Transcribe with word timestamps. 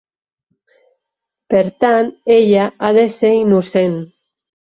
Per 1.53 1.61
tant, 1.85 2.09
ella 2.37 2.65
ha 2.87 2.91
de 3.01 3.05
ser 3.17 3.33
innocent! 3.43 3.97